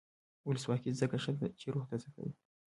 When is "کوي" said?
2.15-2.33